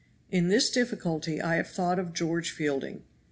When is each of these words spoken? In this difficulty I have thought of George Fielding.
In 0.31 0.47
this 0.47 0.71
difficulty 0.71 1.39
I 1.43 1.57
have 1.57 1.67
thought 1.67 1.99
of 1.99 2.11
George 2.11 2.49
Fielding. 2.49 3.03